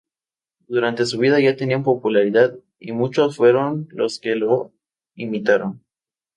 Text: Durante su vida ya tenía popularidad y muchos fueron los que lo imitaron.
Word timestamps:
Durante 0.67 1.05
su 1.05 1.19
vida 1.19 1.39
ya 1.39 1.55
tenía 1.55 1.79
popularidad 1.83 2.57
y 2.79 2.91
muchos 2.91 3.35
fueron 3.37 3.87
los 3.91 4.19
que 4.19 4.35
lo 4.35 4.73
imitaron. 5.13 5.83